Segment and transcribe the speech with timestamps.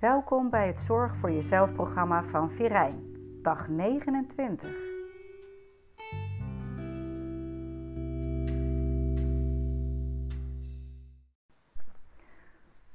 [0.00, 4.70] Welkom bij het Zorg voor Jezelf programma van Virijn, dag 29.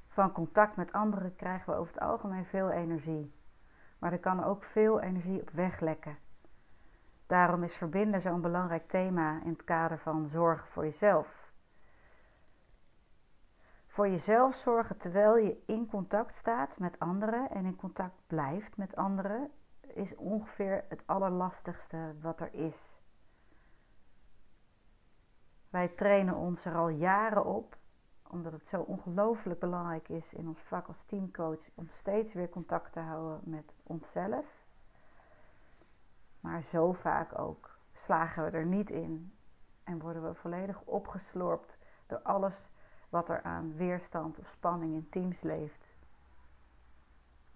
[0.08, 3.34] Van contact met anderen krijgen we over het algemeen veel energie,
[4.00, 6.18] maar er kan ook veel energie op weglekken.
[7.28, 11.45] Daarom is verbinden zo'n belangrijk thema in het kader van zorgen voor jezelf.
[13.96, 18.96] Voor jezelf zorgen terwijl je in contact staat met anderen en in contact blijft met
[18.96, 22.76] anderen, is ongeveer het allerlastigste wat er is.
[25.70, 27.76] Wij trainen ons er al jaren op,
[28.30, 32.94] omdat het zo ongelooflijk belangrijk is in ons vak als teamcoach om steeds weer contact
[32.94, 34.46] te houden met onszelf.
[36.40, 39.34] Maar zo vaak ook slagen we er niet in
[39.84, 42.54] en worden we volledig opgeslorpt door alles
[43.16, 45.84] wat er aan weerstand of spanning in teams leeft.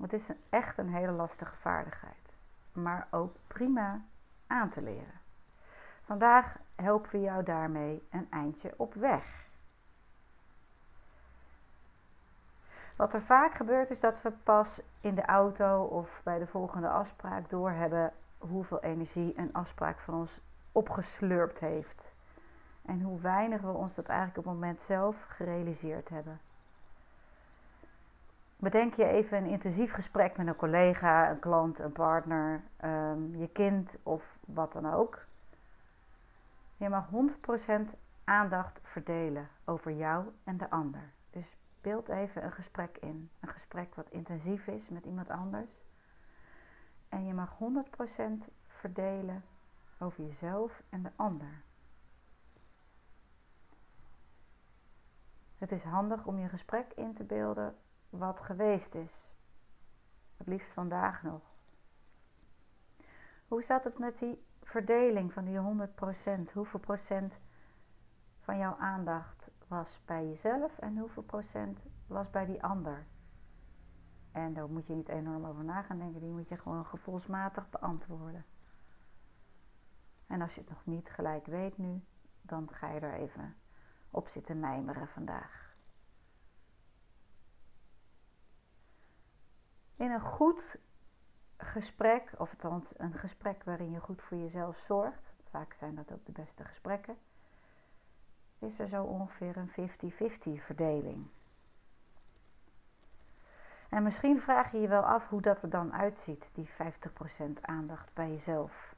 [0.02, 2.34] Het is echt een hele lastige vaardigheid,
[2.74, 4.02] maar ook prima
[4.48, 5.20] aan te leren.
[6.06, 9.24] Vandaag helpen we jou daarmee een eindje op weg.
[12.96, 14.68] Wat er vaak gebeurt is dat we pas
[15.02, 20.32] in de auto of bij de volgende afspraak doorhebben hoeveel energie een afspraak van ons
[20.72, 22.09] opgeslurpt heeft.
[22.90, 26.40] En hoe weinig we ons dat eigenlijk op het moment zelf gerealiseerd hebben.
[28.56, 33.48] Bedenk je even een intensief gesprek met een collega, een klant, een partner, um, je
[33.48, 35.26] kind of wat dan ook.
[36.78, 41.12] Je mag 100% aandacht verdelen over jou en de ander.
[41.32, 41.46] Dus
[41.82, 43.30] beeld even een gesprek in.
[43.40, 45.70] Een gesprek wat intensief is met iemand anders.
[47.10, 49.44] En je mag 100% verdelen
[50.00, 51.68] over jezelf en de ander.
[55.60, 57.76] Het is handig om je gesprek in te beelden
[58.10, 59.12] wat geweest is.
[60.38, 61.42] Het liefst vandaag nog.
[63.48, 65.88] Hoe zat het met die verdeling van die
[66.48, 66.54] 100%?
[66.54, 67.34] Hoeveel procent
[68.42, 73.06] van jouw aandacht was bij jezelf en hoeveel procent was bij die ander?
[74.32, 77.70] En daar moet je niet enorm over na gaan denken, die moet je gewoon gevoelsmatig
[77.70, 78.46] beantwoorden.
[80.28, 82.04] En als je het nog niet gelijk weet nu,
[82.42, 83.56] dan ga je er even
[84.12, 85.74] op zitten mijmeren vandaag.
[89.96, 90.62] In een goed
[91.58, 96.26] gesprek, of althans een gesprek waarin je goed voor jezelf zorgt, vaak zijn dat ook
[96.26, 97.18] de beste gesprekken,
[98.60, 99.92] is er zo ongeveer een
[100.60, 101.28] 50-50 verdeling.
[103.90, 108.14] En misschien vraag je je wel af hoe dat er dan uitziet, die 50% aandacht
[108.14, 108.89] bij jezelf.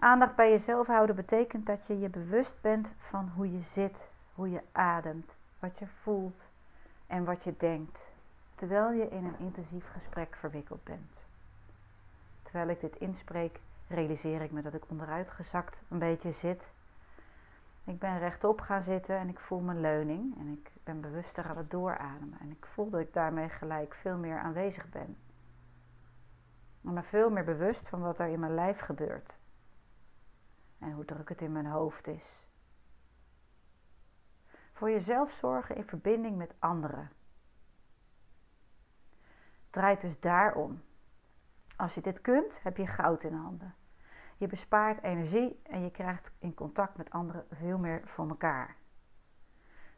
[0.00, 3.96] Aandacht bij jezelf houden betekent dat je je bewust bent van hoe je zit,
[4.34, 6.40] hoe je ademt, wat je voelt
[7.06, 7.98] en wat je denkt,
[8.54, 11.10] terwijl je in een intensief gesprek verwikkeld bent.
[12.42, 16.62] Terwijl ik dit inspreek, realiseer ik me dat ik onderuit gezakt een beetje zit.
[17.84, 21.56] Ik ben rechtop gaan zitten en ik voel mijn leuning en ik ben bewuster aan
[21.56, 22.38] het doorademen.
[22.40, 25.16] En ik voel dat ik daarmee gelijk veel meer aanwezig ben.
[26.82, 29.36] Ik veel meer bewust van wat er in mijn lijf gebeurt
[30.78, 32.46] en hoe druk het in mijn hoofd is.
[34.72, 37.10] Voor jezelf zorgen in verbinding met anderen.
[39.70, 40.82] Draait dus daarom.
[41.76, 43.74] Als je dit kunt, heb je goud in handen.
[44.36, 48.76] Je bespaart energie en je krijgt in contact met anderen veel meer voor elkaar.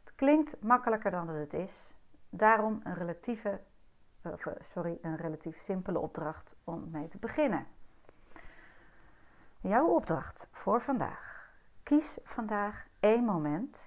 [0.03, 1.71] Het klinkt makkelijker dan het is.
[2.29, 3.61] Daarom een relatieve,
[4.73, 7.65] sorry, een relatief simpele opdracht om mee te beginnen.
[9.59, 11.49] Jouw opdracht voor vandaag.
[11.83, 13.77] Kies vandaag één moment,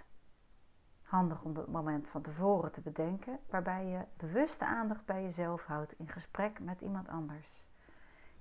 [1.03, 5.99] handig om het moment van tevoren te bedenken, waarbij je bewuste aandacht bij jezelf houdt
[5.99, 7.63] in gesprek met iemand anders.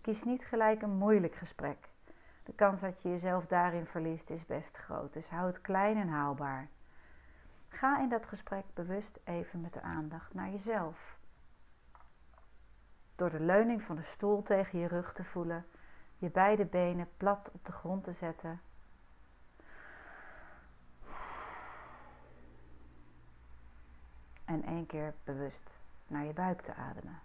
[0.01, 1.89] Kies niet gelijk een moeilijk gesprek.
[2.43, 6.07] De kans dat je jezelf daarin verliest is best groot, dus hou het klein en
[6.07, 6.67] haalbaar.
[7.67, 11.17] Ga in dat gesprek bewust even met de aandacht naar jezelf.
[13.15, 15.65] Door de leuning van de stoel tegen je rug te voelen,
[16.23, 18.61] je beide benen plat op de grond te zetten.
[24.45, 25.69] En één keer bewust
[26.07, 27.19] naar je buik te ademen.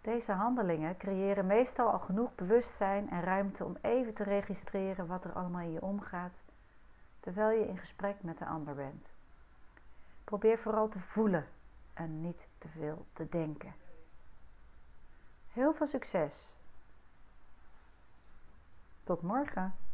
[0.00, 5.32] Deze handelingen creëren meestal al genoeg bewustzijn en ruimte om even te registreren wat er
[5.32, 6.34] allemaal in je omgaat,
[7.20, 9.06] terwijl je in gesprek met de ander bent.
[10.24, 11.46] Probeer vooral te voelen
[11.94, 13.74] en niet te veel te denken.
[15.58, 16.32] Heel veel succes.
[19.04, 19.87] Tot morgen.